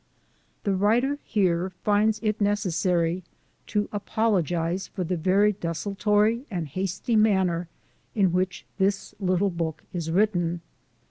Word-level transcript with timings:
The 0.63 0.73
writer 0.73 1.19
here 1.23 1.69
finds 1.83 2.19
it 2.23 2.41
necessary 2.41 3.21
to 3.67 3.87
apologize 3.91 4.87
for 4.87 5.03
the 5.03 5.15
very 5.15 5.51
desultory 5.51 6.47
and 6.49 6.67
hasty 6.67 7.15
manner 7.15 7.67
in 8.15 8.31
which 8.33 8.65
this 8.79 9.13
little 9.19 9.51
book 9.51 9.83
is 9.93 10.09
written. 10.09 10.61